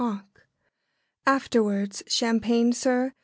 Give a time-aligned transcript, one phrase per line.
[1.37, 3.13] ]Afterwards "champagne, sir?"